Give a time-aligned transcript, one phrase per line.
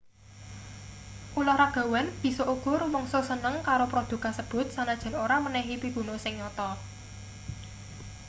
[1.39, 6.69] ulahragawan bisa uga rumangsa seneng karo prodhuk kasebut sanajan ora menehi piguna sing nyata